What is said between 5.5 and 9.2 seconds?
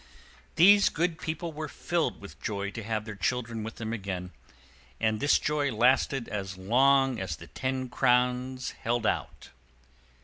lasted as long as the ten crowns held